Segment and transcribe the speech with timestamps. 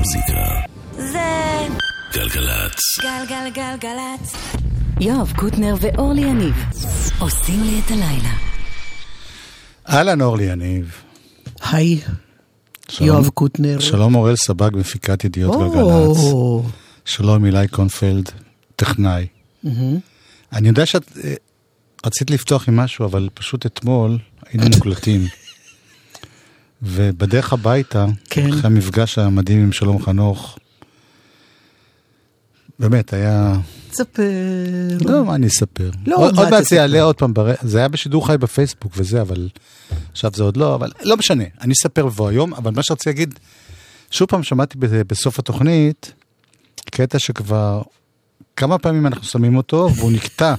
[0.00, 0.60] המוזיקה.
[0.96, 1.28] זה
[2.14, 2.80] גלגלצ.
[3.02, 4.34] גלגלגלגלצ.
[5.00, 6.54] יואב קוטנר ואורלי יניב
[7.18, 8.32] עושים לי את הלילה.
[9.88, 10.92] אהלן אורלי יניב.
[11.62, 12.00] היי,
[12.88, 13.80] שלום- יואב קוטנר.
[13.80, 16.34] שלום אוראל סבג, מפיקת ידיעות גלגלצ.
[17.04, 18.28] שלום אילי קונפלד,
[18.76, 19.26] טכנאי.
[20.52, 21.34] אני יודע שאת אה,
[22.06, 25.26] רצית לפתוח עם משהו, אבל פשוט אתמול היינו מוקלטים.
[26.82, 28.48] ובדרך הביתה, כן.
[28.48, 30.58] אחרי המפגש המדהים עם שלום חנוך,
[32.78, 33.54] באמת, היה...
[33.90, 34.22] תספר.
[35.00, 35.90] לא, מה אני אספר?
[36.06, 36.64] לא, עוד מעט?
[36.64, 39.48] זה יעלה עוד פעם, בר- זה היה בשידור חי בפייסבוק וזה, אבל
[40.12, 43.38] עכשיו זה עוד לא, אבל לא משנה, אני אספר בבוא היום, אבל מה שרציתי להגיד,
[44.10, 46.12] שוב פעם שמעתי בסוף התוכנית,
[46.90, 47.82] קטע שכבר
[48.56, 50.54] כמה פעמים אנחנו שמים אותו, והוא נקטע.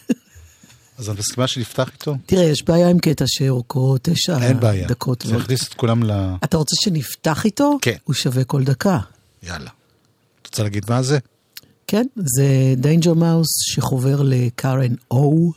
[1.02, 2.16] אז את מסכימה שנפתח איתו?
[2.26, 4.88] תראה, יש בעיה עם קטע שאורכו תשע אין בעיה.
[4.88, 5.24] דקות.
[5.28, 6.12] זה יכניס את כולם ל...
[6.44, 7.78] אתה רוצה שנפתח איתו?
[7.82, 7.96] כן.
[8.04, 9.00] הוא שווה כל דקה.
[9.44, 9.70] יאללה.
[10.42, 11.20] את רוצה להגיד מה זה?
[11.88, 15.52] כן, זה דיינג'ר מאוס שחובר לקארן או.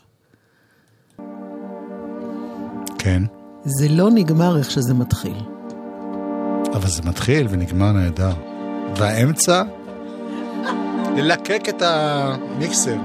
[2.99, 3.23] כן.
[3.65, 5.37] זה לא נגמר איך שזה מתחיל.
[6.75, 8.35] אבל זה מתחיל ונגמר נהדר.
[8.97, 9.63] והאמצע?
[11.17, 12.97] ללקק את המיקסר.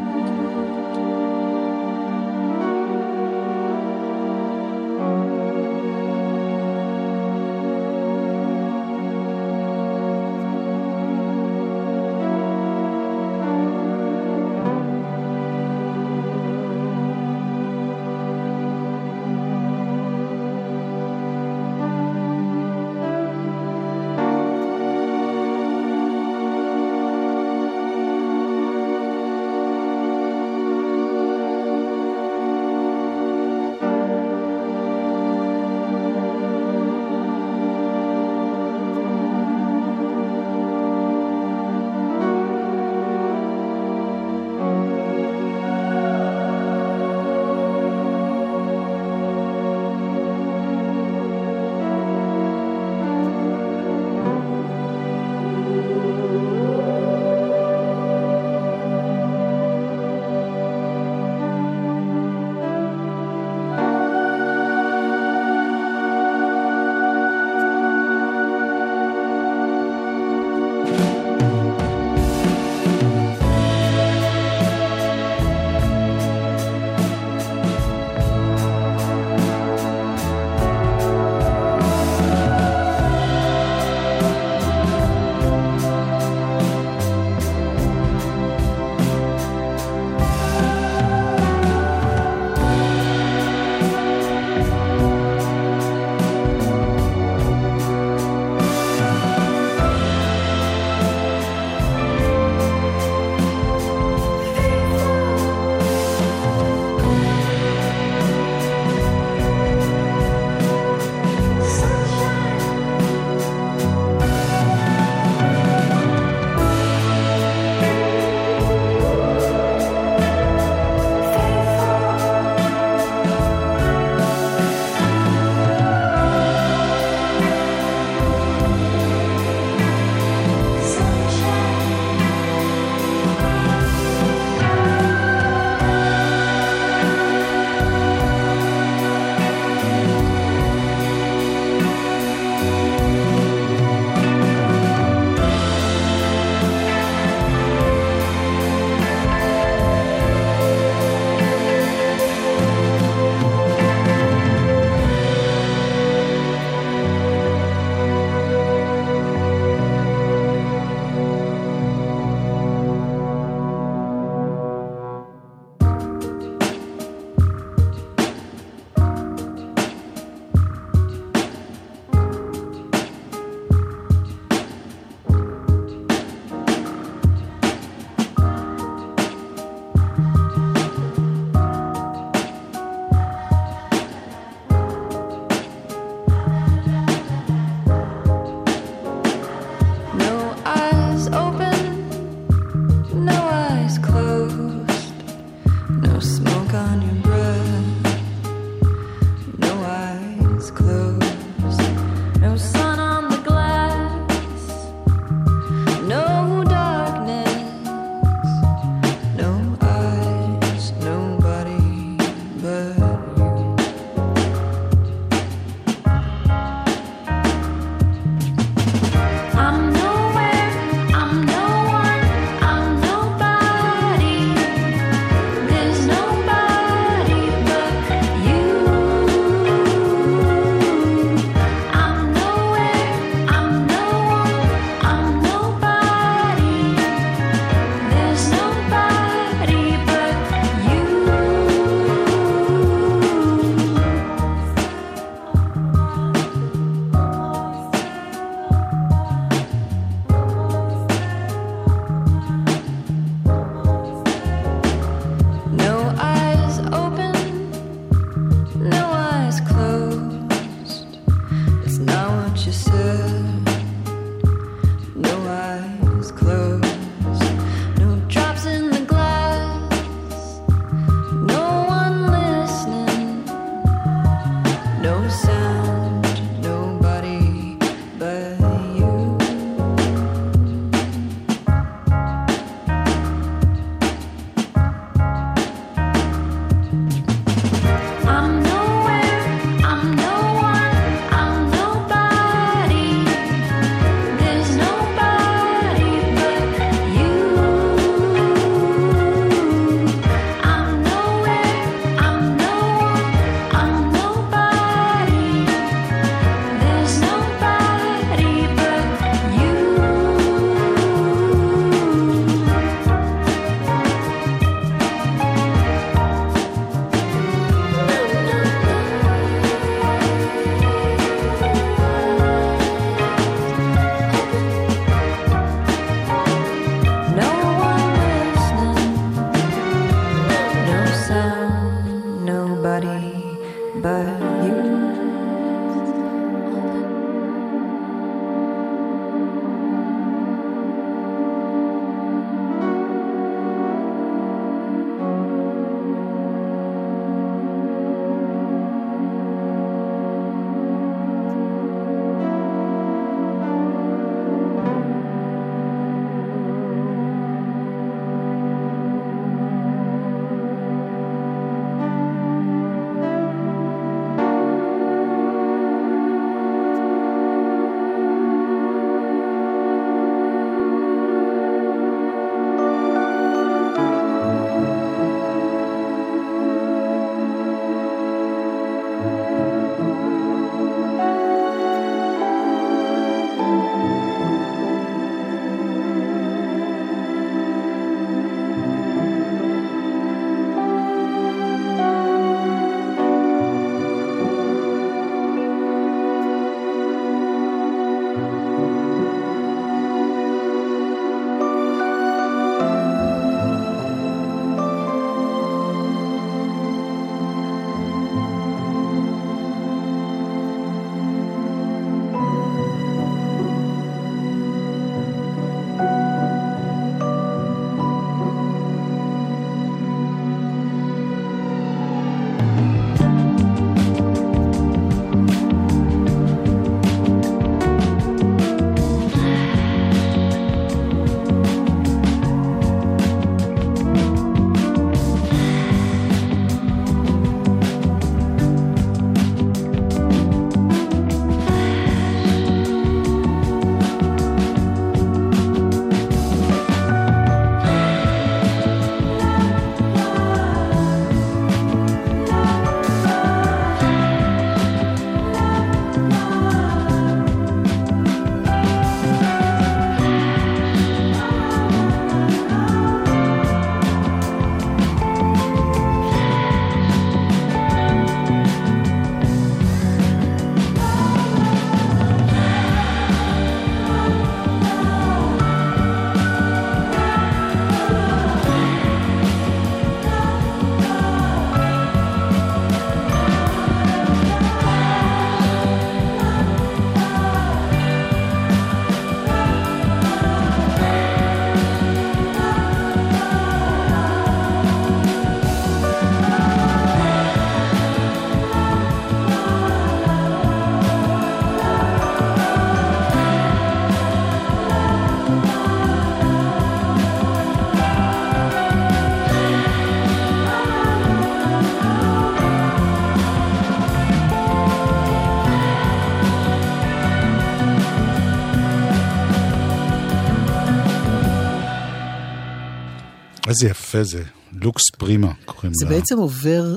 [523.70, 524.44] איזה יפה זה,
[524.82, 526.12] לוקס פרימה קוראים זה לה.
[526.12, 526.96] בעצם עובר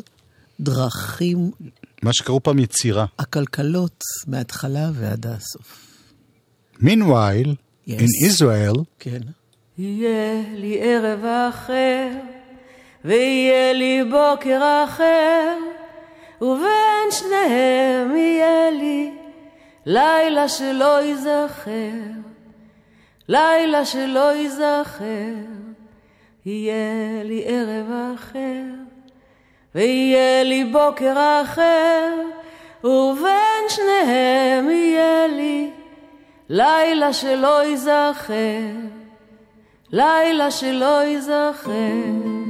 [0.61, 1.51] דרכים
[2.03, 3.07] מה שקראו פעם יצירה.
[3.19, 5.89] עקלקלות מההתחלה ועד הסוף.
[6.81, 7.55] Meanwhile,
[7.89, 7.93] Yes.
[7.93, 9.21] in Israel, כן.
[9.79, 12.09] יהיה לי ערב אחר,
[13.05, 15.57] ויהיה לי בוקר אחר,
[16.41, 19.11] ובין שניהם יהיה לי
[19.87, 21.93] לילה שלא ייזכר,
[23.29, 25.35] לילה שלא ייזכר,
[26.47, 28.63] יהיה לי ערב אחר,
[29.75, 32.15] ויהיה לי בוקר אחר,
[32.85, 35.71] ובין שניהם יהיה לי
[36.49, 38.35] לילה שלא ייזכר.
[39.93, 42.42] לילה שלא ייזכר.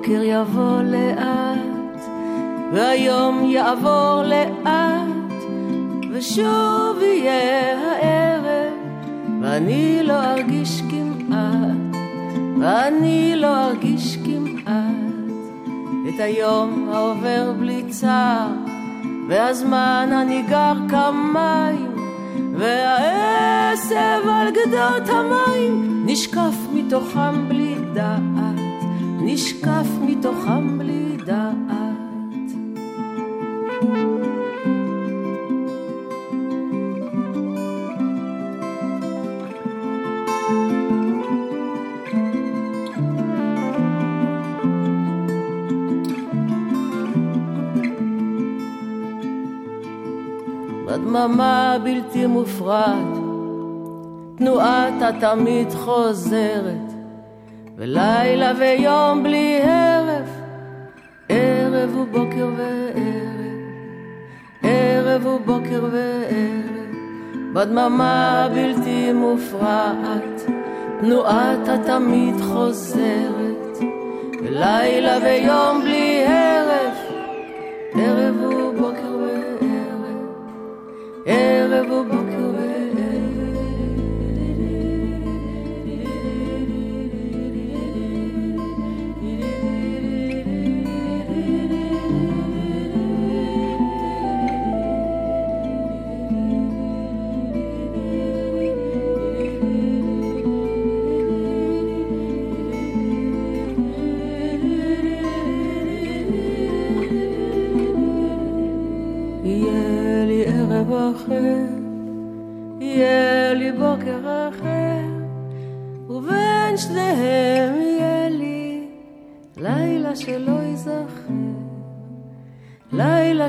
[0.00, 2.00] והבוקר יבוא לאט,
[2.72, 5.44] והיום יעבור לאט,
[6.12, 8.74] ושוב יהיה הערב,
[9.42, 12.02] ואני לא ארגיש כמעט,
[12.60, 15.34] ואני לא ארגיש כמעט,
[16.08, 18.48] את היום העובר בלי צער,
[19.28, 21.94] והזמן הניגר כמים,
[22.54, 28.49] והעשב על גדות המים, נשקף מתוכם בלי דעת,
[29.22, 32.00] נשקף מתוכם בלי דעת.
[50.86, 53.18] בדממה בלתי מופרעת,
[54.36, 56.89] תנועת התמיד חוזרת,
[57.80, 60.28] ולילה ויום בלי הרף,
[61.28, 63.56] ערב ובוקר וערב,
[64.62, 66.94] ערב ובוקר וערב,
[67.52, 70.42] בדממה בלתי מופרעת,
[71.00, 73.78] תנועת התמיד חוזרת,
[74.42, 76.98] ולילה ויום בלי הרף,
[77.94, 80.26] ערב ובוקר וערב,
[81.26, 82.29] ערב ובוקר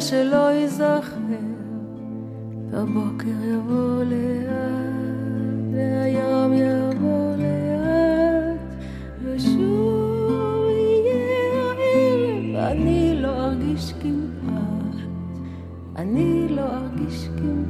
[0.01, 1.17] שלא ייזכר,
[2.73, 8.59] הבוקר יבוא לאט, והיום יבוא לאט,
[9.23, 11.41] ושוב יהיה
[11.77, 14.95] הערב, ואני לא ארגיש כמעט.
[15.95, 17.60] אני לא ארגיש כמעט.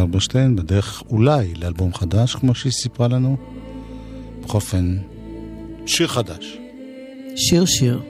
[0.00, 3.36] אלברשטיין בדרך אולי לאלבום חדש, כמו שהיא סיפרה לנו.
[4.44, 4.96] בכל אופן,
[5.86, 6.58] שיר חדש.
[7.36, 8.02] שיר שיר.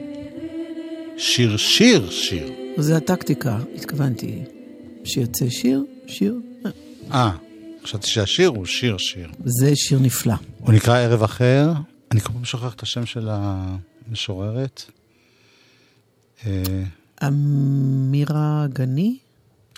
[1.17, 2.49] שיר, שיר, שיר.
[2.77, 4.43] זה הטקטיקה, התכוונתי.
[5.03, 6.35] שיוצא שיר, שיר.
[6.65, 6.71] אה,
[7.11, 7.31] אה,
[7.83, 9.31] חשבתי שהשיר הוא שיר, שיר.
[9.45, 10.33] זה שיר נפלא.
[10.59, 11.71] הוא נקרא ערב אחר,
[12.11, 14.83] אני כל פעם שוכח את השם של המשוררת.
[16.45, 16.83] אה,
[17.27, 19.17] אמירה גני?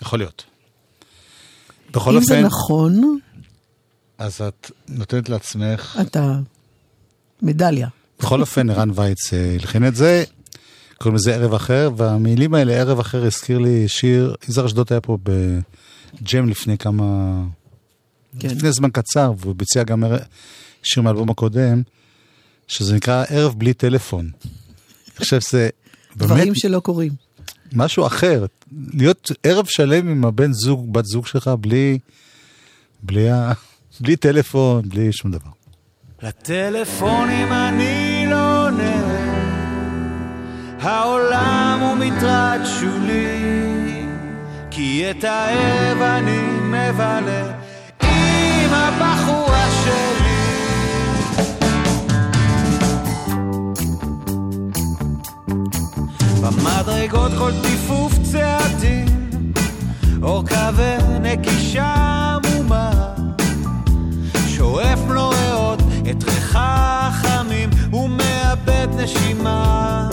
[0.02, 0.44] יכול להיות.
[1.94, 3.18] בכל אם זה אופן, נכון,
[4.18, 6.38] אז את נותנת לעצמך, אתה
[7.42, 7.88] מדליה.
[8.18, 10.24] בכל אופן, ערן וייץ אה, הלחין את זה,
[10.98, 15.18] קוראים לזה ערב אחר, והמילים האלה, ערב אחר, הזכיר לי שיר, יזהר אשדוד היה פה
[15.22, 17.40] בג'ם לפני כמה,
[18.38, 18.48] כן.
[18.48, 20.04] לפני זמן קצר, והוא ביצע גם
[20.82, 21.82] שיר מהאלבום הקודם,
[22.68, 24.30] שזה נקרא ערב בלי טלפון.
[24.44, 25.68] אני חושב שזה
[26.16, 27.23] באמת דברים שלא קורים.
[27.74, 28.46] משהו אחר,
[28.94, 31.98] להיות ערב שלם עם הבן זוג, בת זוג שלך, בלי,
[33.02, 33.52] בלי, ה...
[34.00, 35.50] בלי טלפון, בלי שום דבר.
[36.22, 38.96] לטלפונים אני לא עונה,
[40.80, 44.06] העולם הוא מטרד שולי,
[44.70, 47.60] כי את הערב אני מבלה.
[48.02, 49.63] עם הבחורה
[56.44, 59.06] במדרגות כל טיפוף צעדים,
[60.22, 61.94] אורכה ונקישה
[62.34, 62.90] עמומה,
[64.48, 70.08] שואף לו ריאות את ריחה החמים ומאבד נשימה.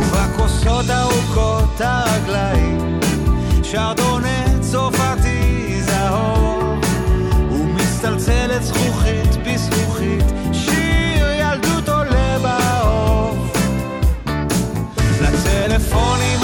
[0.00, 3.00] ובכוסות ארוכות הרגליים,
[3.62, 6.84] שרדונה צרפתי זהוב,
[7.50, 9.43] ומצטלצלת זכוכית
[15.94, 16.43] לטלפונים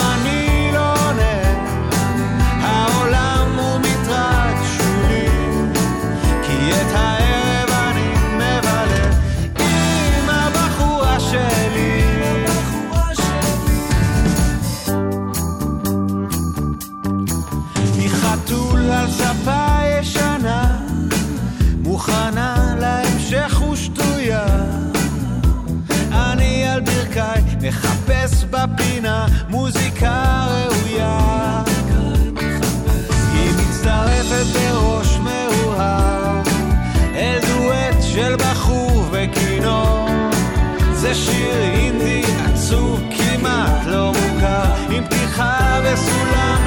[41.11, 44.65] זה שיר אינדי עצוב כמעט לא מוכר.
[44.91, 46.60] עם פתיחה וסולם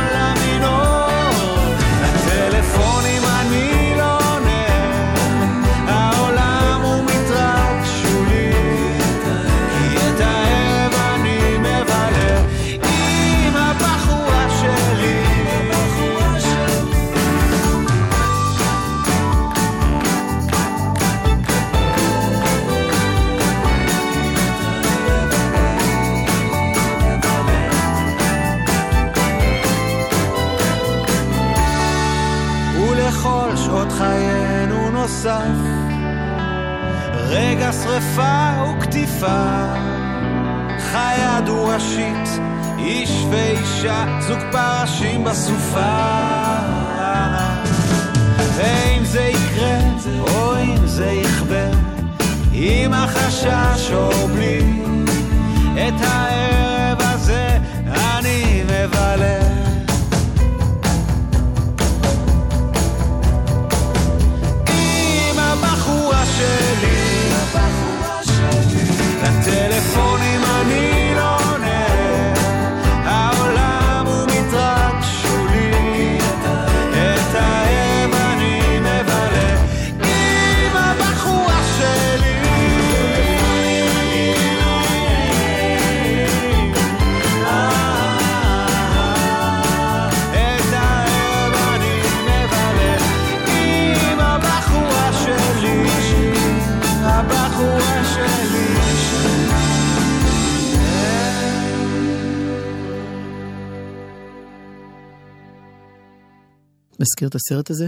[107.03, 107.87] מזכיר את הסרט הזה,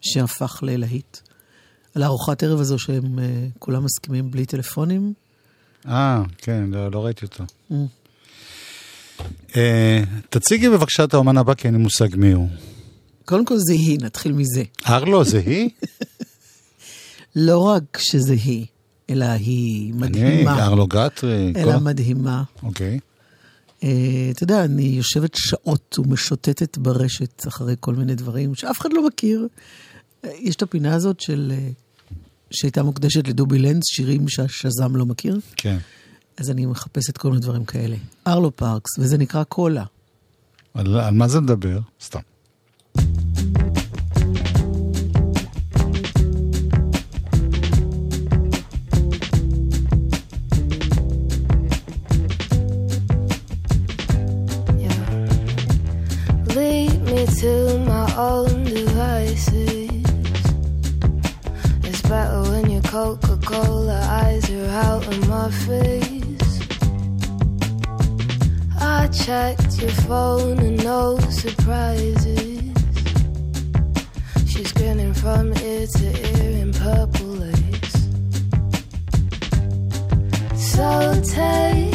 [0.00, 1.16] שהפך ללהיט.
[1.94, 3.24] על הארוחת ערב הזו שהם אה,
[3.58, 5.12] כולם מסכימים בלי טלפונים.
[5.88, 7.44] אה, כן, לא, לא ראיתי אותו.
[9.56, 12.48] אה, תציגי בבקשה את האומן הבא, כי אין לי מושג מי הוא.
[13.24, 14.62] קודם כל זה היא, נתחיל מזה.
[14.88, 15.70] ארלו, זה היא?
[17.36, 18.66] לא רק שזה היא,
[19.10, 20.64] אלא היא אני, מדהימה.
[20.64, 21.52] ארלו גטרי.
[21.56, 22.42] אלא כל- מדהימה.
[22.62, 22.92] אוקיי.
[22.94, 22.98] אה,
[24.30, 29.48] אתה יודע, אני יושבת שעות ומשוטטת ברשת אחרי כל מיני דברים שאף אחד לא מכיר.
[30.24, 31.52] אה, יש את הפינה הזאת של...
[31.54, 31.68] אה,
[32.50, 35.38] שהייתה מוקדשת לדובי לנץ, שירים שהשזם לא מכיר.
[35.56, 35.78] כן.
[36.36, 37.96] אז אני מחפשת כל מיני דברים כאלה.
[38.26, 39.84] ארלו פארקס, וזה נקרא קולה.
[40.74, 41.78] על, על מה זה מדבר?
[42.02, 42.20] סתם.
[57.26, 60.04] Me to my own devices.
[61.84, 66.60] It's better when your Coca Cola eyes are out of my face.
[68.80, 72.60] I checked your phone and no surprises.
[74.46, 77.92] She's grinning from ear to ear in purple lace.
[80.56, 81.91] So take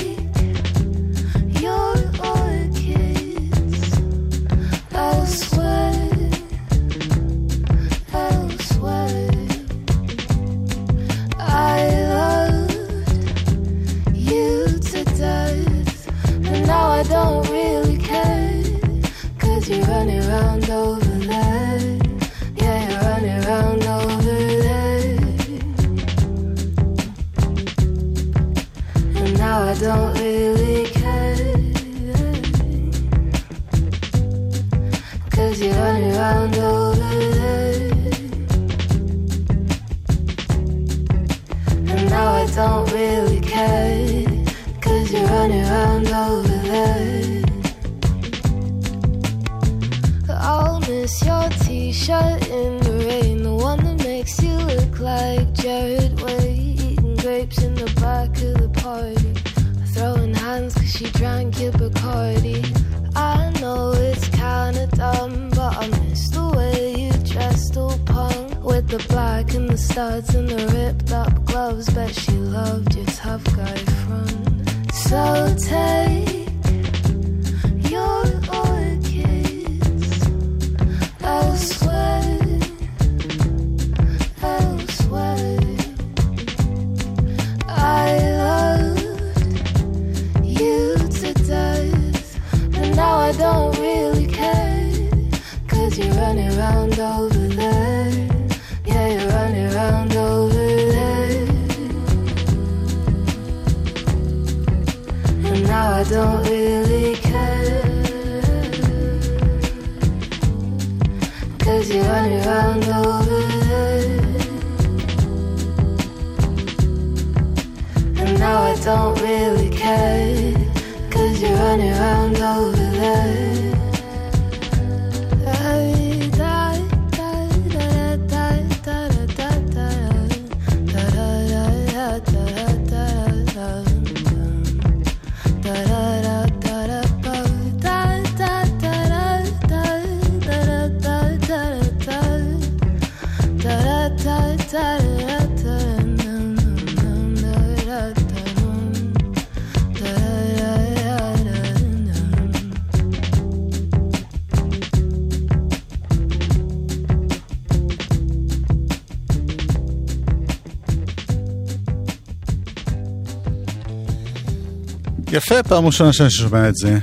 [165.68, 167.00] פעם ראשונה שאני שומע את זה,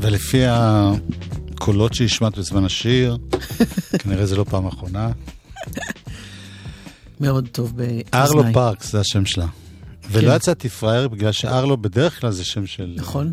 [0.00, 3.16] ולפי הקולות שהשמעת בזמן השיר,
[3.98, 5.10] כנראה זה לא פעם אחרונה.
[7.20, 8.02] מאוד טוב באוזניי.
[8.14, 9.46] ארלו פארקס זה השם שלה.
[10.10, 12.94] ולא יצאתי פראייר בגלל שארלו בדרך כלל זה שם של...
[12.96, 13.32] נכון,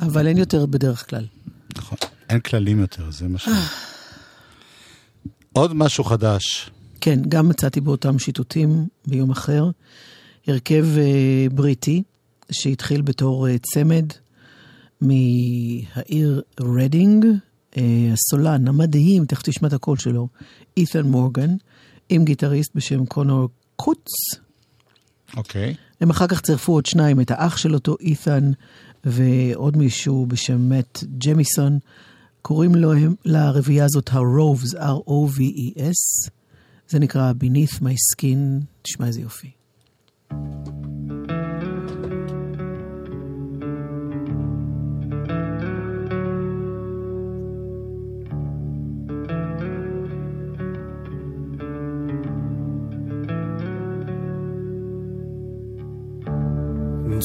[0.00, 1.26] אבל אין יותר בדרך כלל.
[1.76, 1.98] נכון.
[2.28, 3.48] אין כללים יותר, זה מה ש...
[5.52, 6.70] עוד משהו חדש.
[7.00, 9.70] כן, גם מצאתי באותם שיטוטים ביום אחר.
[10.46, 12.02] הרכב אה, בריטי,
[12.50, 14.06] שהתחיל בתור אה, צמד
[15.00, 17.26] מהעיר רדינג,
[17.76, 20.28] אה, הסולן המדהים, תכף תשמע את הקול שלו,
[20.76, 21.56] אית'ן מורגן,
[22.08, 24.06] עם guitarist בשם קונור קוץ.
[25.36, 25.74] אוקיי.
[26.00, 28.50] הם אחר כך צירפו עוד שניים, את האח של אותו אית'ן
[29.04, 31.78] ועוד מישהו בשם מאט ג'מיסון.
[32.42, 32.92] קוראים לו,
[33.24, 36.30] לרביעייה הזאת ה-Roves, R-O-V-E-S.
[36.88, 39.50] זה נקרא Beneath My Skin, תשמע איזה יופי.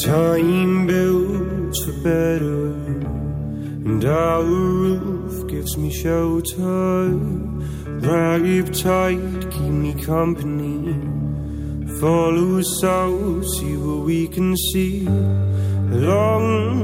[0.03, 2.73] Time builds for better,
[3.88, 7.08] and our roof gives me shelter.
[8.03, 10.93] Rag tight, keep me company.
[12.01, 16.84] Follow us out, see what we can see along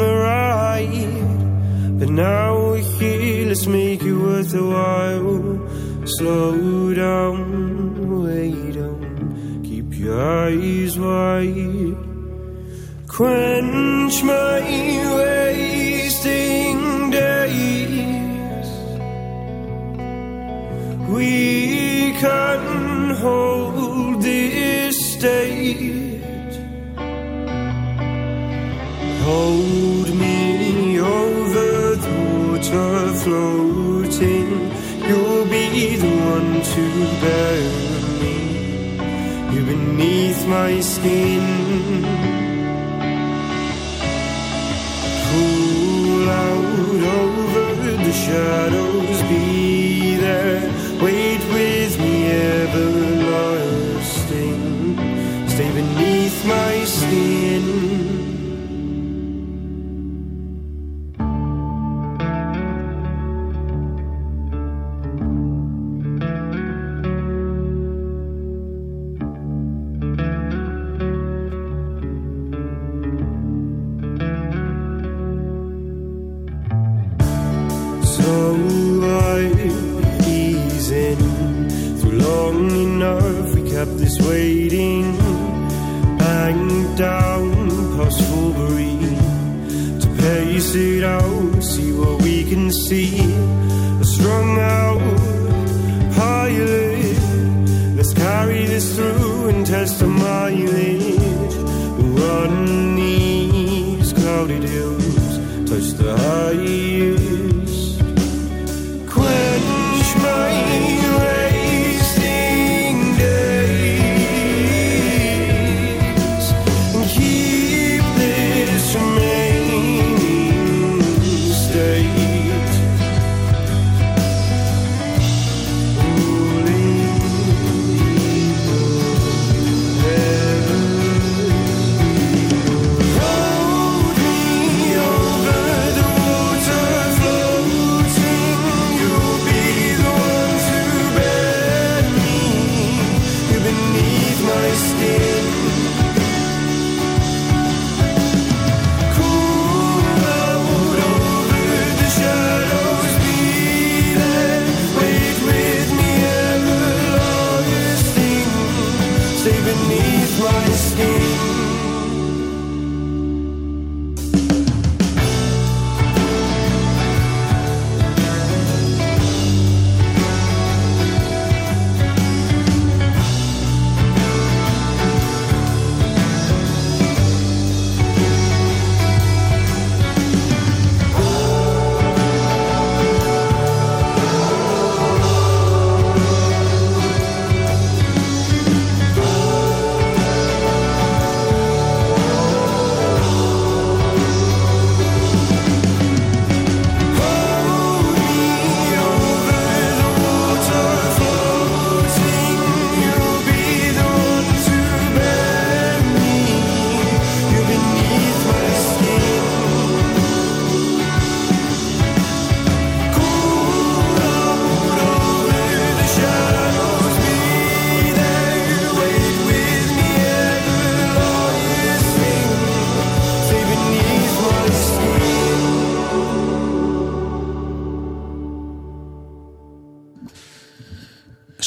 [0.00, 1.98] the ride.
[2.00, 6.06] But now we're here, let's make it worth a while.
[6.06, 11.99] Slow down, wait down, keep your eyes wide.
[13.20, 14.62] Quench my
[15.18, 16.80] wasting
[17.10, 18.68] days.
[21.06, 26.54] We can hold this state.
[29.28, 34.50] Hold me over the water floating.
[35.06, 36.84] You'll be the one to
[37.20, 37.68] bear
[38.22, 38.38] me.
[39.52, 42.19] You're beneath my skin.
[48.30, 50.62] Shadows, be there.
[51.02, 51.29] Wait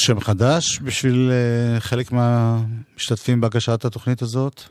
[0.06, 4.62] שם חדש בשביל אה, חלק מהמשתתפים בהגשת התוכנית הזאת?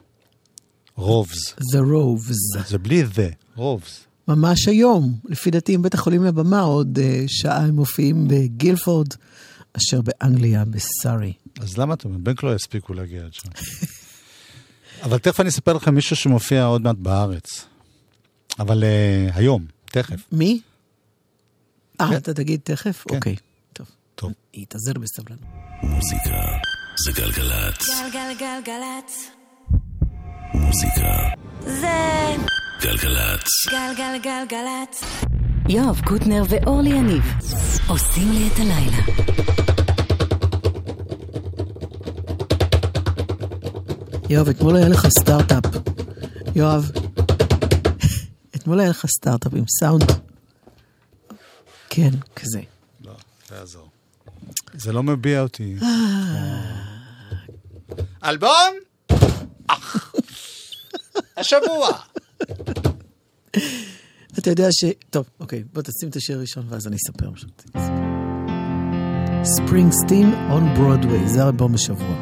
[0.96, 1.54] רובס.
[1.54, 2.67] The Roves.
[2.67, 4.04] זה בלי זה, רובס.
[4.28, 9.08] ממש היום, לפי דעתי, עם בית החולים לבמה, עוד uh, שעה הם מופיעים בגילפורד,
[9.74, 11.34] אשר באנגליה, בסארי.
[11.60, 13.50] אז למה אתם, בנק לא יספיקו להגיע עד שם.
[15.04, 17.65] אבל תכף אני אספר לכם מישהו שמופיע עוד מעט בארץ.
[18.60, 20.19] אבל uh, היום, תכף.
[20.32, 20.62] מי?
[22.02, 22.17] אה.
[22.17, 23.04] אתה תגיד תכף?
[23.08, 23.15] כן.
[23.15, 23.52] אוקיי, טוב.
[24.15, 24.32] טוב.
[24.54, 25.43] יתאזר בסבלנות.
[25.84, 26.36] מוזיקה
[27.06, 27.89] זה גלגלצ.
[27.89, 29.32] גלגלגלגלצ.
[30.54, 31.17] מוזיקה
[31.62, 32.36] זה
[32.82, 33.47] גלגלצ.
[33.71, 35.04] גלגלגלגלצ.
[35.69, 37.23] יואב קוטנר ואורלי יניב
[37.88, 38.97] עושים לי את הלילה.
[44.30, 45.65] יואב, אתמול היה לך סטארט-אפ.
[46.56, 46.91] יואב,
[48.56, 50.12] אתמול היה לך סטארט-אפ עם סאונד.
[51.89, 52.62] כן, כזה.
[53.02, 53.13] לא,
[53.49, 53.92] זה יעזור.
[54.73, 55.75] זה לא מביע אותי.
[58.23, 58.73] אלבום?
[59.67, 60.13] אח.
[61.38, 61.89] השבוע.
[64.39, 64.83] אתה יודע ש...
[65.09, 67.63] טוב, אוקיי, בוא תשים את השיר הראשון ואז אני אספר פשוט.
[69.43, 72.15] ספרינגסטין און ברודוויי, זה האלבום השבוע.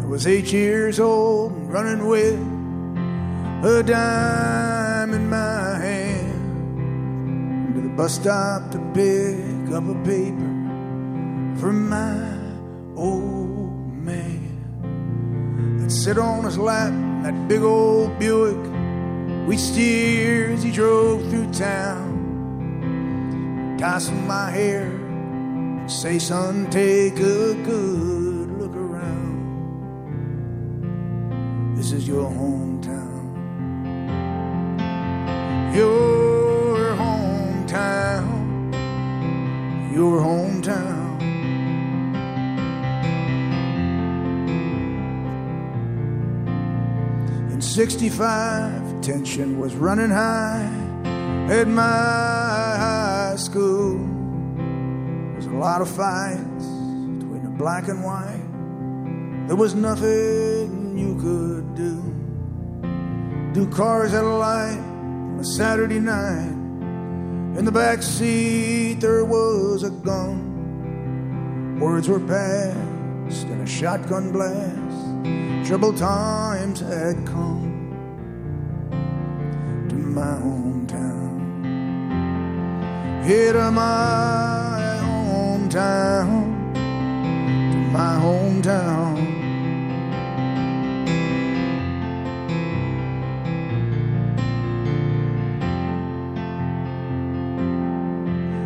[0.00, 2.53] I was eight years old running with
[3.64, 10.52] a dime in my hand to the bus stop to pick up a paper
[11.58, 12.36] from my
[12.94, 15.80] old man.
[15.82, 18.58] I'd sit on his lap in that big old Buick.
[19.48, 22.18] We'd steer as he drove through town,
[23.78, 24.92] tossing my hair,
[25.88, 29.40] say, son, take a good look around.
[31.76, 32.73] This is your hometown.
[35.74, 38.72] Your hometown.
[39.92, 41.20] Your hometown.
[47.50, 50.70] In 65, tension was running high
[51.50, 53.98] at my high school.
[54.54, 56.66] There was a lot of fights
[57.18, 59.48] between the black and white.
[59.48, 62.00] there was nothing you could do.
[63.52, 64.93] Do cars at a light
[65.38, 66.52] a Saturday night.
[67.58, 71.78] In the back seat there was a gun.
[71.80, 75.68] Words were passed in a shotgun blast.
[75.68, 77.72] Troubled times had come
[79.88, 81.34] to my hometown.
[83.24, 86.74] Here to my hometown,
[87.72, 89.33] to my hometown.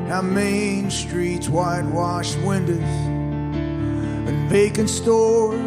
[0.08, 5.60] Now Main Street's whitewashed windows and vacant stores.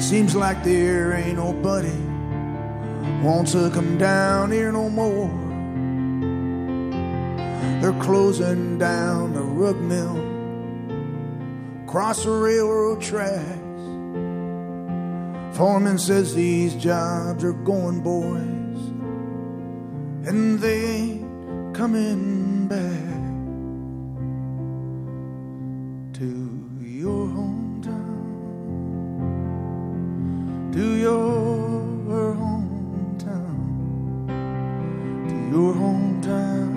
[0.00, 1.90] Seems like there ain't nobody
[3.20, 5.28] wants to come down here no more.
[7.80, 10.18] They're closing down the rug mill,
[11.82, 13.58] across the railroad tracks.
[15.56, 18.51] Foreman says these jobs are going, boys,
[21.82, 22.78] coming back
[26.16, 26.30] to
[26.80, 28.22] your hometown,
[30.72, 33.64] to your hometown,
[35.28, 36.70] to your hometown.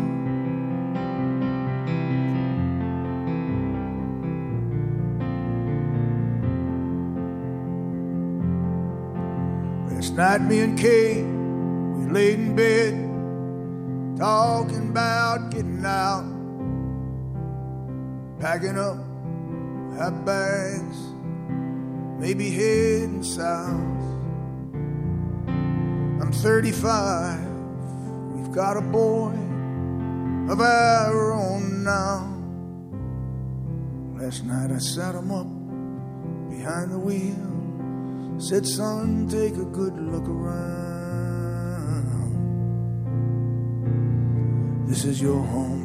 [9.91, 11.04] Last night, me and Kate,
[38.47, 42.05] Said, son, take a good look around.
[44.87, 45.84] This is your hometown.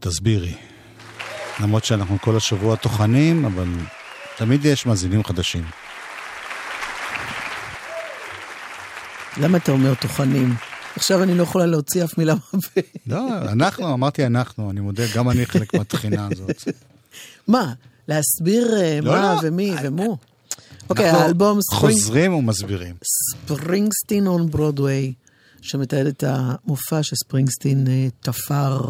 [0.00, 0.54] תסבירי.
[1.60, 3.68] למרות שאנחנו כל השבוע טוחנים, אבל
[4.36, 5.64] תמיד יש מאזינים חדשים.
[9.36, 10.54] למה אתה אומר טוחנים?
[10.96, 12.80] עכשיו אני לא יכולה להוציא אף מילה מהפה.
[13.06, 16.64] לא, אנחנו, אמרתי אנחנו, אני מודה, גם אני חלק מהטחינה הזאת.
[17.48, 17.72] מה?
[18.08, 19.40] להסביר אה, לא, מה לא.
[19.42, 20.16] ומי ומו?
[20.90, 22.94] אוקיי, האלבום ספרינג- חוזרים ומסבירים.
[23.04, 25.12] ספרינגסטין און ברודוויי,
[25.62, 28.80] שמתעד את המופע שספרינגסטין אה, תפר.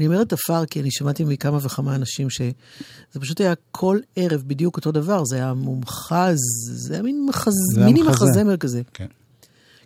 [0.00, 4.76] אני אומרת תפר כי אני שמעתי מכמה וכמה אנשים שזה פשוט היה כל ערב בדיוק
[4.76, 7.52] אותו דבר, זה היה מומחז, זה היה מין מחז...
[7.74, 8.24] זה מיני מחזה.
[8.26, 8.82] מחזמר כזה.
[8.94, 9.06] כן.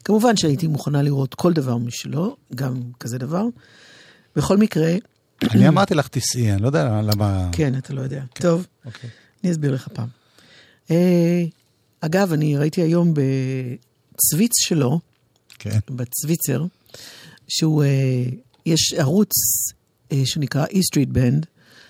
[0.05, 3.45] כמובן שהייתי מוכנה לראות כל דבר משלו, גם כזה דבר.
[4.37, 4.95] בכל מקרה,
[5.51, 7.49] אני אמרתי לך תיסעי, אני לא יודע למה...
[7.53, 8.23] כן, אתה לא יודע.
[8.35, 9.11] טוב, אוקיי.
[9.45, 10.09] אני אסביר לך פעם.
[10.91, 11.45] אה,
[12.01, 15.01] אגב, אני ראיתי היום בצוויץ שלו,
[15.59, 15.79] כן.
[15.91, 16.65] בצוויצר,
[17.49, 18.25] שהוא, אה,
[18.67, 19.33] יש ערוץ
[20.25, 21.47] שנקרא E Street Band,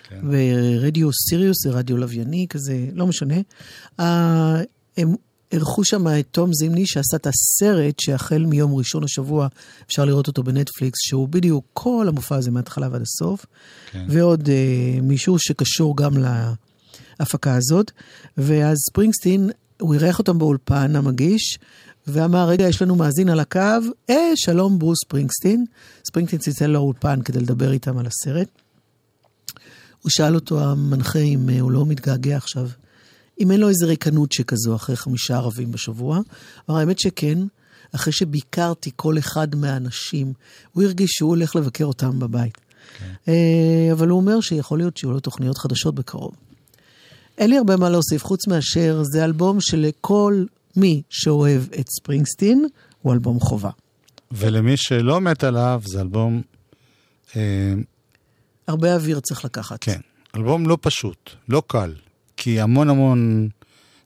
[0.09, 0.21] כן.
[0.31, 3.37] ורדיו סיריוס, זה רדיו לווייני כזה, לא משנה.
[4.01, 4.63] אה,
[4.97, 5.15] הם
[5.53, 9.49] אירחו שם את תום זימני, שעשה את הסרט שהחל מיום ראשון השבוע,
[9.87, 13.47] אפשר לראות אותו בנטפליקס, שהוא בדיוק כל המופע הזה מההתחלה ועד הסוף.
[13.93, 14.07] כן.
[14.09, 16.13] ועוד אה, מישהו שקשור גם
[17.21, 17.91] להפקה הזאת.
[18.39, 19.51] ואז ספרינגסטין,
[19.81, 21.59] הוא אירח אותם באולפן, המגיש,
[22.07, 23.61] ואמר, רגע, יש לנו מאזין על הקו,
[24.11, 25.65] אה, שלום ברוס ספרינגסטין.
[26.07, 28.49] ספרינגסטין צלצל לאולפן כדי לדבר איתם על הסרט.
[30.03, 32.69] הוא שאל אותו, המנחה, אם אה, הוא לא מתגעגע עכשיו,
[33.41, 36.21] אם אין לו איזה ריקנות שכזו אחרי חמישה ערבים בשבוע.
[36.71, 37.39] אמר, האמת שכן,
[37.95, 40.33] אחרי שביקרתי כל אחד מהאנשים,
[40.73, 42.59] הוא הרגיש שהוא הולך לבקר אותם בבית.
[43.29, 46.33] אה, אבל הוא אומר שיכול להיות שיהיו לו תוכניות חדשות בקרוב.
[47.39, 50.45] אין לי הרבה מה להוסיף, חוץ מאשר זה אלבום שלכל
[50.77, 52.67] מי שאוהב את ספרינגסטין,
[53.03, 53.71] הוא אלבום חובה.
[54.33, 56.43] ולמי שלא מת עליו, זה אלבום,
[57.37, 57.75] אה,
[58.69, 59.85] הרבה אוויר צריך לקחת.
[59.85, 60.01] כן,
[60.37, 61.95] אלבום לא פשוט, לא קל,
[62.37, 63.49] כי המון המון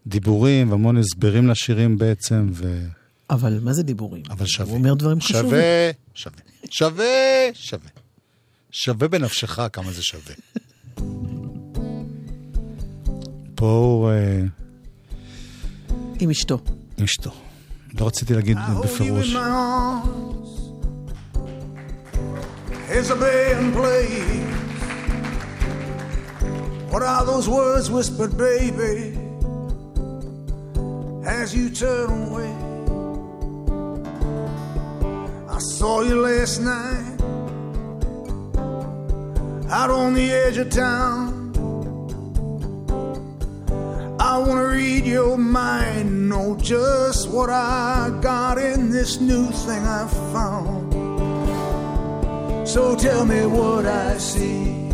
[0.06, 2.86] דיבורים והמון הסברים לשירים בעצם, ו...
[3.30, 4.22] אבל מה זה דיבורים?
[4.30, 4.68] אבל שווה.
[4.70, 5.44] הוא אומר דברים חשובים.
[5.44, 6.34] שווה, שווה,
[6.70, 7.06] שווה,
[7.54, 7.90] שווה.
[8.70, 10.34] שווה בנפשך כמה זה שווה.
[13.54, 14.42] פה הוא אה,
[16.20, 16.58] עם אשתו.
[16.98, 17.30] עם אשתו.
[18.00, 19.36] לא רציתי להגיד בפירוש.
[22.90, 24.48] A band playing.
[26.92, 29.16] What are those words whispered, baby,
[31.38, 32.52] as you turn away?
[35.56, 37.18] I saw you last night
[39.70, 41.27] out on the edge of town.
[44.38, 50.06] I wanna read your mind, know just what I got in this new thing I
[50.32, 50.92] found.
[52.68, 54.90] So tell me what I see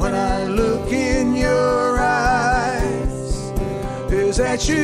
[0.00, 3.52] when I look in your eyes.
[4.10, 4.74] Is that you,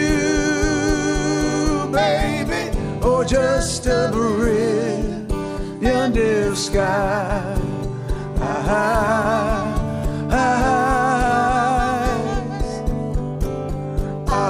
[1.91, 2.71] baby,
[3.05, 5.29] or just a brilliant
[6.57, 7.57] sky?
[7.57, 7.59] Eyes.
[8.39, 11.12] Ah, ah, ah,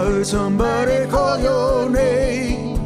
[0.03, 2.77] heard somebody call your name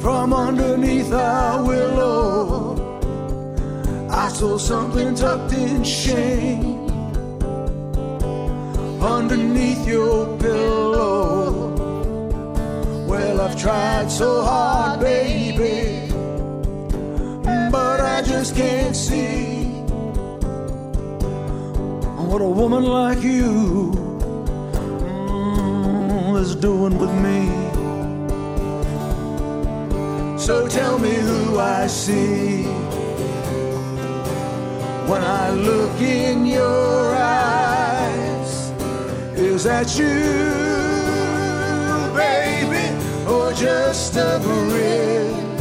[0.00, 2.74] from underneath our willow.
[4.10, 6.88] I saw something tucked in shame
[9.02, 11.74] underneath your pillow.
[13.06, 16.08] Well, I've tried so hard, baby,
[17.70, 19.64] but I just can't see
[22.30, 24.03] what a woman like you
[26.64, 27.40] doing with me.
[30.38, 32.62] So tell me who I see
[35.10, 38.52] when I look in your eyes.
[39.36, 40.16] Is that you,
[42.22, 42.86] baby,
[43.28, 45.58] or just a brilliant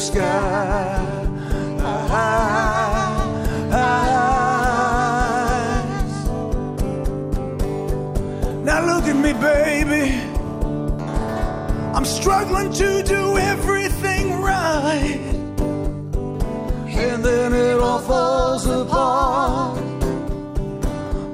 [0.00, 0.84] sky?
[8.74, 10.04] Now look at me, baby.
[11.94, 15.20] I'm struggling to do everything right.
[17.04, 19.78] And then it all falls apart.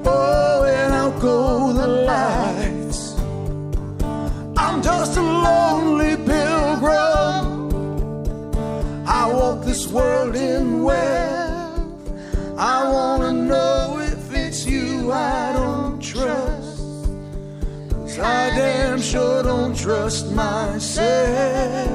[0.05, 3.15] Oh, and out go the lights.
[4.59, 7.47] I'm just a lonely pilgrim.
[9.07, 12.59] I walk this world in wealth.
[12.59, 13.80] I wanna know
[18.23, 21.91] I damn sure don't trust myself.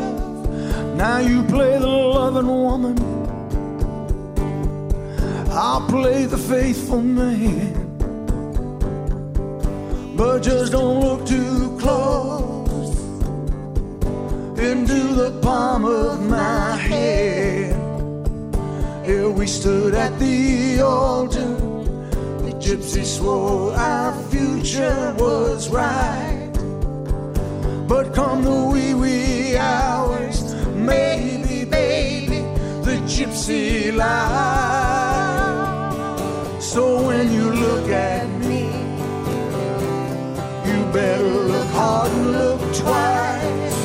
[0.95, 2.97] Now you play the loving woman.
[5.51, 7.73] I'll play the faithful man.
[10.15, 12.97] But just don't look too close
[14.57, 17.75] into the palm of my hand.
[19.05, 21.55] Here we stood at the altar.
[22.45, 24.13] The gypsy swore our
[24.65, 26.51] future was right.
[27.87, 32.41] But come the wee wee hours, maybe, baby,
[32.81, 34.25] the gypsy lies.
[36.73, 38.63] So when you look at me,
[40.67, 43.77] you better look hard and look twice.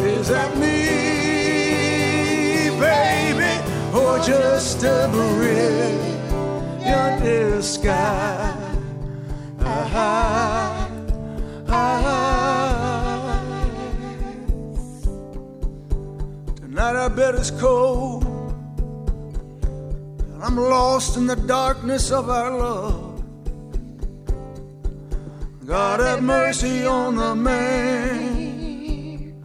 [0.00, 0.78] Is that me,
[2.78, 3.52] baby,
[3.98, 6.02] or just a brilliant
[7.62, 8.41] sky?
[9.92, 10.88] Tonight
[16.96, 18.24] I bet it's cold.
[18.24, 18.54] and
[20.42, 23.22] I'm lost in the darkness of our love.
[25.66, 29.42] God have mercy on the man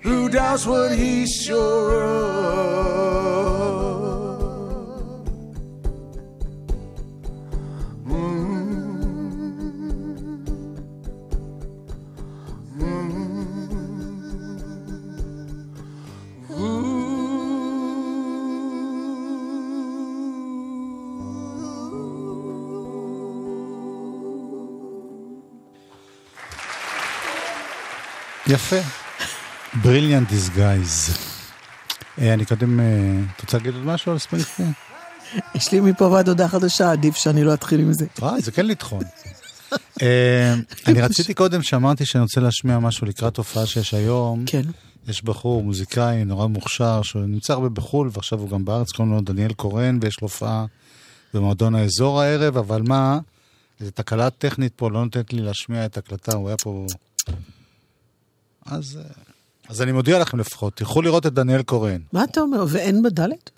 [0.00, 3.49] who doubts what he's sure of.
[28.50, 28.76] יפה.
[29.82, 31.16] בריליאנט דיסגייז.
[32.18, 32.84] אני קודם, אה,
[33.36, 34.72] את רוצה להגיד עוד משהו על ספרינגסטין?
[35.54, 38.06] יש לי מפה ועד הודעה חדשה, עדיף שאני לא אתחיל עם זה.
[38.18, 39.02] וואי, זה כן לטחון.
[40.02, 40.54] אה,
[40.86, 44.44] אני רציתי קודם, שאמרתי שאני רוצה להשמיע משהו לקראת הופעה שיש היום.
[44.46, 44.62] כן.
[45.08, 49.52] יש בחור, מוזיקאי נורא מוכשר, שנמצא הרבה בחו"ל, ועכשיו הוא גם בארץ, קוראים לו דניאל
[49.52, 50.64] קורן, ויש לו הופעה
[51.34, 53.18] במועדון האזור הערב, אבל מה,
[53.80, 56.86] זו תקלה טכנית פה, לא נותנת לי להשמיע את הקלטה, הוא היה פה...
[58.70, 59.02] אז, אה,
[59.68, 62.00] אז אני מודיע לכם לפחות, תלכו לראות את דניאל קורן.
[62.12, 62.64] מה אתה אומר?
[62.68, 63.50] ואין בדלת?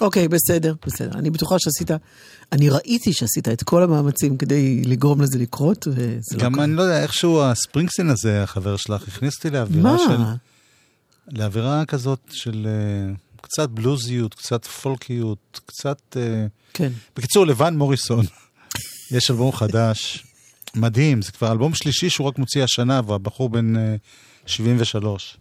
[0.00, 1.18] אוקיי, בסדר, בסדר.
[1.18, 1.90] אני בטוחה שעשית,
[2.52, 6.64] אני ראיתי שעשית את כל המאמצים כדי לגרום לזה לקרות, וזה לא גם קרה.
[6.64, 10.22] אני לא יודע, איכשהו הספרינגסטין הזה, החבר שלך, הכניס אותי לאווירה של...
[11.28, 15.98] לאווירה כזאת של אה, קצת בלוזיות, קצת פולקיות, קצת...
[16.16, 16.92] אה, כן.
[17.16, 18.24] בקיצור, לבן מוריסון,
[19.10, 20.25] יש אלבום חדש,
[20.76, 23.96] מדהים, זה כבר אלבום שלישי שהוא רק מוציא השנה, והבחור בן אה,
[24.46, 25.36] 73.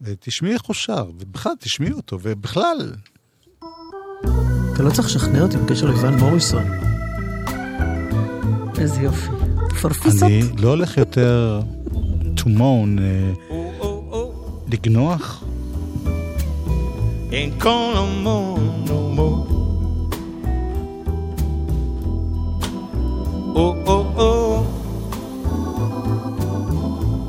[0.00, 2.92] ותשמעי איך הוא שר, ובכלל, תשמעי אותו, ובכלל,
[4.72, 6.64] אתה לא צריך לשכנע אותי בקשר לאיוון מוריסון.
[8.78, 9.28] איזה יופי.
[9.80, 10.22] פרפיסות.
[10.22, 11.60] אני לא הולך יותר
[12.36, 13.32] to moan, אה,
[14.72, 15.44] לגנוח.
[17.30, 19.05] Ain't gonna moan
[23.58, 24.66] Oh, oh, oh.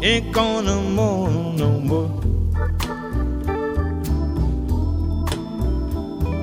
[0.04, 2.12] Ain't gonna moan no more.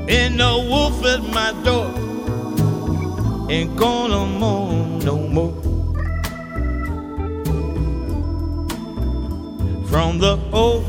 [0.08, 1.92] Ain't no wolf at my door.
[3.50, 5.52] Ain't gonna moan no more.
[9.86, 10.86] From the old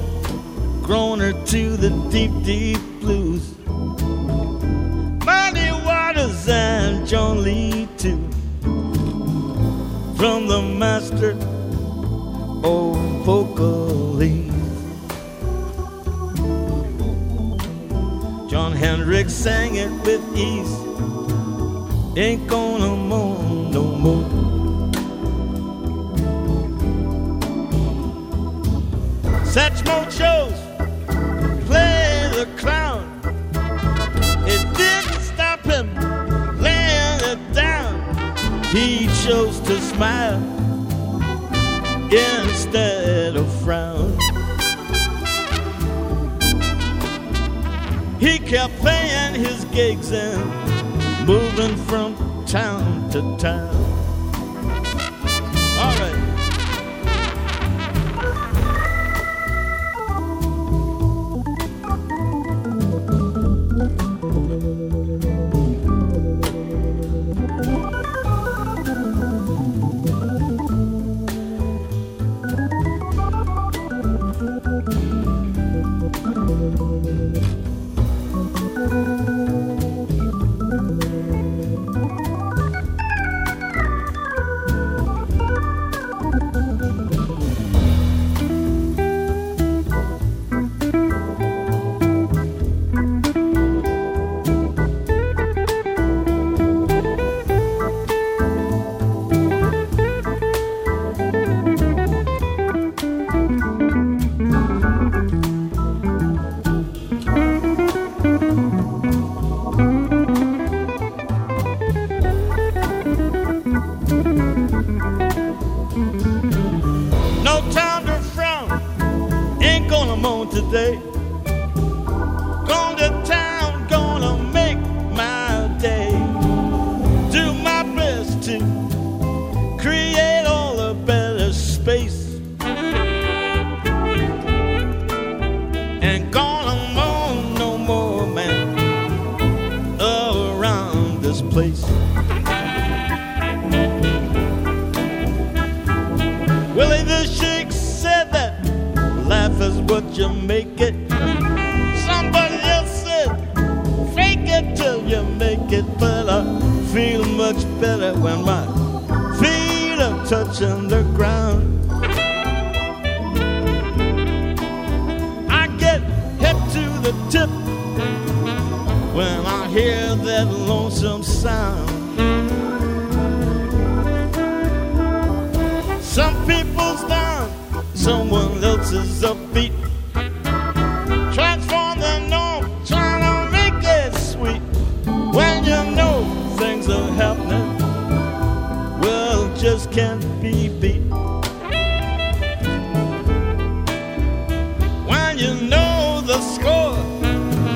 [0.84, 3.58] groaner to the deep, deep blues.
[5.26, 7.85] Muddy Waters and John Lee.
[10.26, 11.34] From the master
[12.64, 12.96] of
[13.28, 14.50] vocalese.
[18.50, 20.74] John Hendricks sang it with ease.
[22.18, 24.26] Ain't gonna moan no more.
[29.54, 30.65] Satchmo shows
[39.26, 40.40] chose to smile
[42.12, 44.16] instead of frown.
[48.20, 50.46] He kept playing his gigs and
[51.26, 52.16] moving from
[52.46, 53.95] town to town.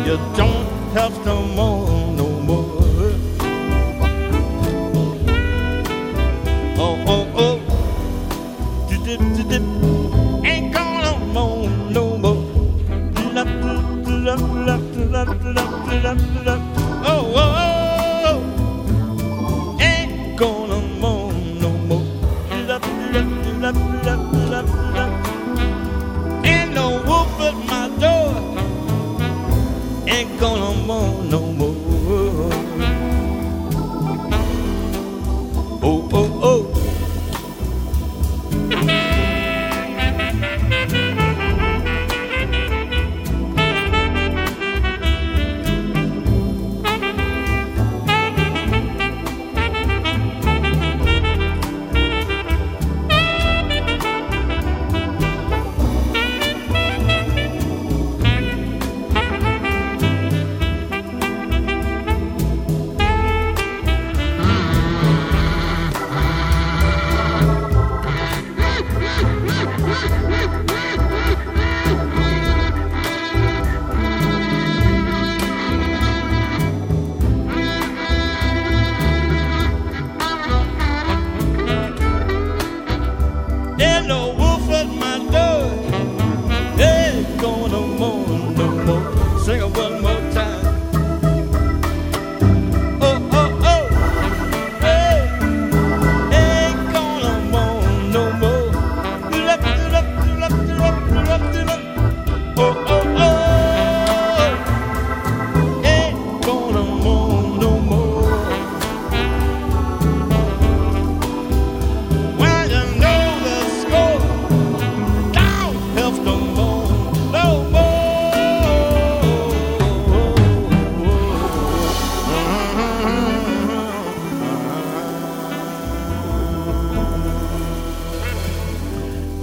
[0.09, 0.65] You don't
[0.97, 1.35] have to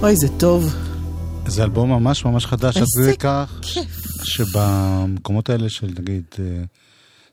[0.07, 0.75] אוי, זה טוב.
[1.47, 3.59] זה אלבום ממש ממש חדש, עד כדי כך
[4.23, 6.45] שבמקומות האלה של נגיד אה,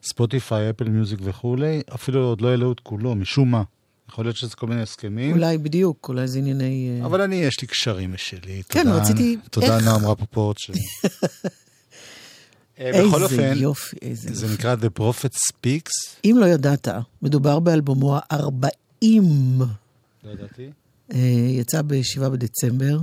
[0.03, 3.63] ספוטיפיי, אפל מיוזיק וכולי, אפילו עוד לא העלו את כולו, משום מה.
[4.09, 6.99] יכול להיות שזה כל מיני הסכמים, אולי בדיוק, אולי זה ענייני...
[7.01, 8.63] אה, אבל אני, יש לי קשרים משלי.
[8.69, 9.81] כן, תודה- רציתי- תודה?
[9.81, 10.59] נועם רפפורט.
[10.59, 10.71] ש-
[12.81, 14.55] אה, בכל אופן, יופי, איזה זה יופי.
[14.59, 16.17] נקרא The Prophet Speaks.
[16.25, 16.89] אם לא ידעת,
[17.23, 19.07] מדובר באלבומו ה-40.
[20.25, 20.71] לא ידעתי.
[21.13, 21.19] אה,
[21.51, 22.99] יצא ב-7 בדצמבר,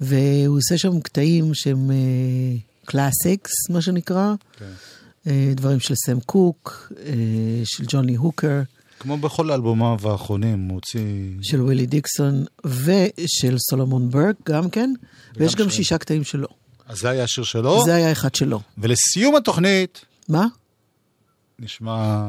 [0.00, 1.90] והוא עושה שם קטעים שהם
[2.84, 4.34] classics, מה שנקרא.
[4.58, 4.72] כן.
[5.26, 7.12] אה, דברים של סם קוק, אה,
[7.64, 8.62] של ג'ון לי הוקר,
[8.98, 11.00] כמו בכל אלבומיו האחרונים, הוא הוציא...
[11.42, 14.94] של ווילי דיקסון ושל סולומון ברק גם כן,
[15.36, 15.70] ויש גם.
[15.70, 16.48] שישה קטעים שלו.
[16.86, 17.84] אז זה היה השיר שלו.
[17.84, 18.60] זה היה אחד שלו.
[18.78, 20.46] ולסיום התוכנית, מה?
[21.58, 22.26] נשמע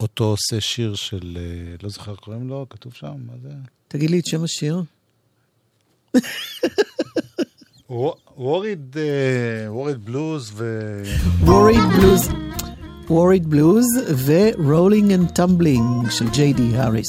[0.00, 3.48] אותו עושה שיר של, אה, לא זוכר קוראים לו, כתוב שם, מה זה?
[3.88, 4.82] תגיד לי את שם השיר.
[8.36, 8.96] ווריד,
[9.68, 11.02] ווריד בלוז ו...
[11.40, 12.28] ווריד בלוז.
[13.08, 13.84] ווריד בלוז
[14.14, 17.08] ו-Rolling and Tumbling של ג'יי די האריס.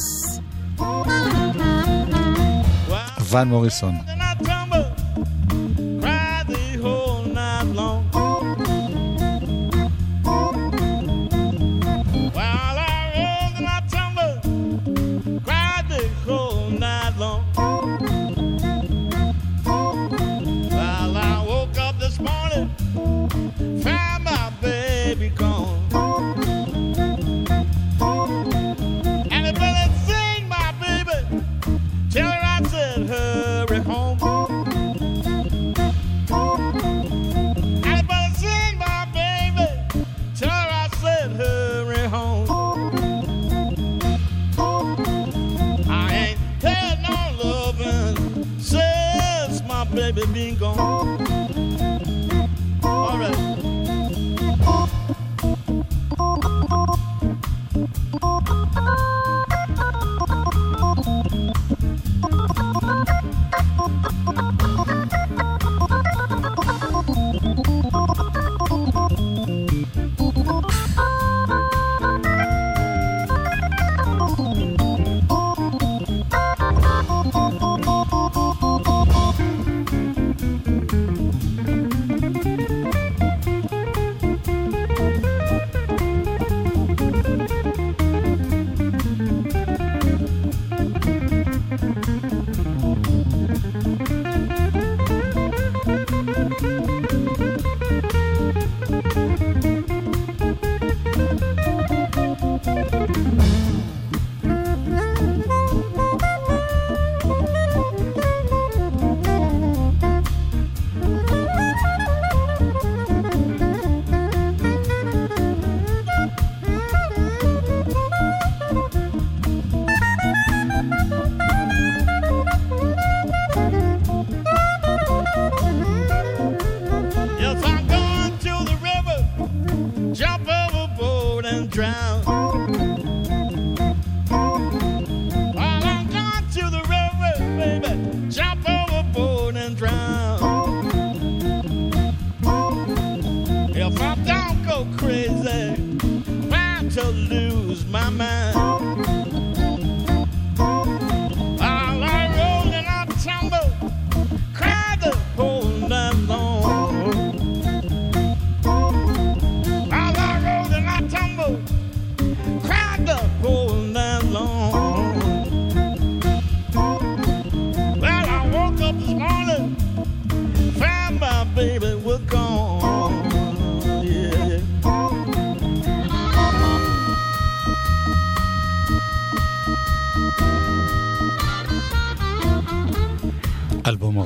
[3.30, 3.96] ון מוריסון.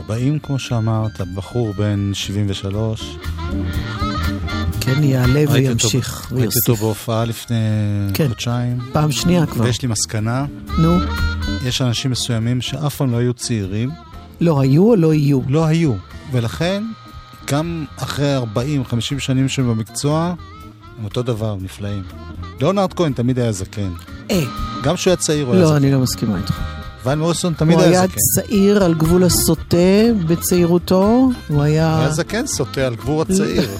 [0.09, 3.17] 40, כמו שאמרת, בחור בן 73.
[4.81, 6.79] כן, יעלה וימשיך ראיתי אותו ויוסיף.
[6.79, 7.55] בהופעה לפני
[8.13, 8.27] כן.
[8.27, 9.63] חודשיים, פעם שנייה כבר.
[9.63, 10.45] ויש לי מסקנה,
[10.77, 10.97] נו,
[11.65, 13.89] יש אנשים מסוימים שאף פעם לא היו צעירים,
[14.41, 15.39] לא היו או לא יהיו?
[15.47, 15.93] לא היו,
[16.31, 16.83] ולכן
[17.47, 20.33] גם אחרי 40-50 שנים שהם במקצוע,
[20.99, 22.03] הם אותו דבר, נפלאים.
[22.59, 23.91] ליאונרד כהן תמיד היה זקן.
[24.31, 24.43] אה,
[24.83, 25.75] גם כשהוא היה צעיר הוא היה לא, זקן.
[25.77, 26.78] אני לא מסכימה איתך.
[27.05, 28.17] ון מוריסון תמיד הוא היה היה זקן.
[28.35, 29.77] צעיר על גבול הסוטה
[30.27, 31.99] בצעירותו, הוא הוא היה...
[31.99, 33.69] היה זקן סוטה על גבור הצעיר.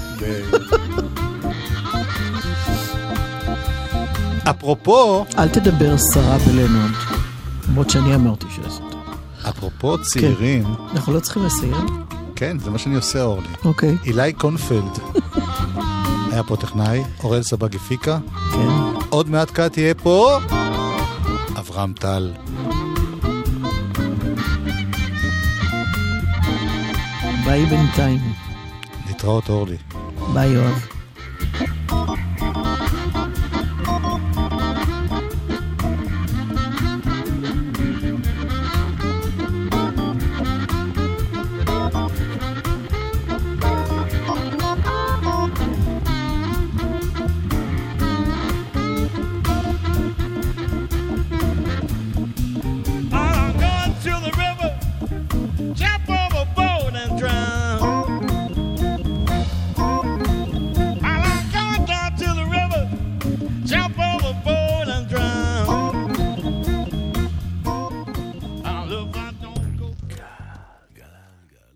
[4.50, 6.94] אפרופו, אל תדבר סרה בלנונד,
[7.70, 8.80] למרות שאני אמרתי שזה.
[9.50, 10.64] אפרופו צעירים,
[10.94, 11.76] אנחנו לא צריכים לסיים?
[12.36, 13.48] כן, זה מה שאני עושה, אורלי.
[13.66, 13.98] אוקיי.
[14.06, 15.00] אילי קונפלד
[16.32, 18.20] היה פה טכנאי, אוראל סבג הפיקה.
[18.52, 18.68] כן.
[19.10, 20.40] עוד מעט קאט יהיה פה
[21.60, 22.32] אברהם טל.
[27.50, 28.20] ביי בינתיים.
[29.08, 29.78] להתראות, אורלי.
[30.34, 30.99] ביי, יואב.